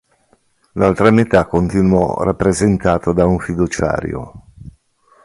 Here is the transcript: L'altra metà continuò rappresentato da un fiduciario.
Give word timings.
L'altra 0.71 1.11
metà 1.11 1.45
continuò 1.45 2.23
rappresentato 2.23 3.13
da 3.13 3.27
un 3.27 3.37
fiduciario. 3.37 4.45